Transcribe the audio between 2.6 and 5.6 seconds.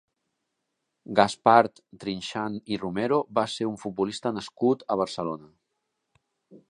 i Romero va ser un futbolista nascut a Barcelona.